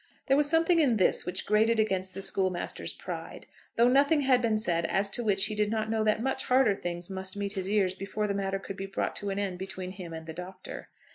There 0.25 0.35
was 0.35 0.49
something 0.49 0.79
in 0.79 0.97
this 0.97 1.27
which 1.27 1.45
grated 1.45 1.79
against 1.79 2.15
the 2.15 2.23
schoolmaster's 2.23 2.91
pride, 2.91 3.45
though 3.75 3.87
nothing 3.87 4.21
had 4.21 4.41
been 4.41 4.57
said 4.57 4.87
as 4.87 5.11
to 5.11 5.23
which 5.23 5.45
he 5.45 5.53
did 5.53 5.69
not 5.69 5.91
know 5.91 6.03
that 6.03 6.23
much 6.23 6.45
harder 6.45 6.73
things 6.75 7.11
must 7.11 7.37
meet 7.37 7.53
his 7.53 7.69
ears 7.69 7.93
before 7.93 8.25
the 8.25 8.33
matter 8.33 8.57
could 8.57 8.77
be 8.77 8.87
brought 8.87 9.15
to 9.17 9.29
an 9.29 9.37
end 9.37 9.59
between 9.59 9.91
him 9.91 10.11
and 10.11 10.25
the 10.25 10.33
Doctor. 10.33 10.89